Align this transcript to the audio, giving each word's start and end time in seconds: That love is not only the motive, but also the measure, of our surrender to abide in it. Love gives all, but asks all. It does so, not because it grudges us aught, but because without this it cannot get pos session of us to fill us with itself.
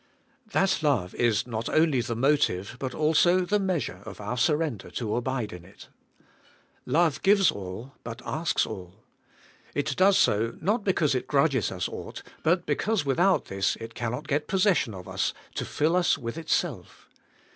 That 0.51 0.81
love 0.81 1.13
is 1.13 1.45
not 1.45 1.69
only 1.69 2.01
the 2.01 2.15
motive, 2.15 2.75
but 2.79 2.95
also 2.95 3.41
the 3.41 3.59
measure, 3.59 4.01
of 4.03 4.19
our 4.19 4.35
surrender 4.35 4.89
to 4.89 5.15
abide 5.15 5.53
in 5.53 5.63
it. 5.63 5.89
Love 6.87 7.21
gives 7.21 7.51
all, 7.51 7.93
but 8.03 8.19
asks 8.25 8.65
all. 8.65 9.03
It 9.75 9.95
does 9.95 10.17
so, 10.17 10.57
not 10.59 10.83
because 10.83 11.13
it 11.13 11.27
grudges 11.27 11.71
us 11.71 11.87
aught, 11.87 12.23
but 12.41 12.65
because 12.65 13.05
without 13.05 13.45
this 13.45 13.75
it 13.75 13.93
cannot 13.93 14.27
get 14.27 14.47
pos 14.47 14.63
session 14.63 14.95
of 14.95 15.07
us 15.07 15.35
to 15.53 15.65
fill 15.65 15.95
us 15.95 16.17
with 16.17 16.35
itself. 16.35 17.07